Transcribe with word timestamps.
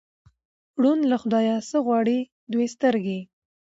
ـ 0.43 0.79
ړوند 0.81 1.03
له 1.11 1.17
خدايه 1.21 1.57
څه 1.69 1.77
غواړي، 1.85 2.19
دوې 2.51 2.65
سترګې. 2.75 3.19